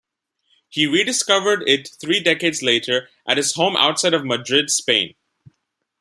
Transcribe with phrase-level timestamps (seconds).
[0.67, 5.13] He rediscovered it three decades later at his home outside of Madrid, Spain.